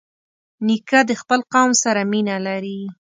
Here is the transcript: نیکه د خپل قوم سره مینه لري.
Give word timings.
نیکه 0.67 0.99
د 1.09 1.11
خپل 1.21 1.39
قوم 1.53 1.71
سره 1.83 2.01
مینه 2.11 2.35
لري. 2.47 2.79